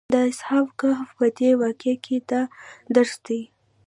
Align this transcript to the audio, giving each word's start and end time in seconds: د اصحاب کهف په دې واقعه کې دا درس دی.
د 0.13 0.15
اصحاب 0.31 0.67
کهف 0.79 1.09
په 1.17 1.25
دې 1.37 1.49
واقعه 1.61 1.95
کې 2.05 2.17
دا 2.29 2.41
درس 2.95 3.13
دی. 3.25 3.41